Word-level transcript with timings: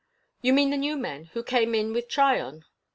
"You 0.41 0.53
mean 0.53 0.71
the 0.71 0.77
new 0.77 0.97
men, 0.97 1.25
who 1.33 1.43
came 1.43 1.75
in 1.75 1.93
with 1.93 2.07
Tryon?" 2.09 2.65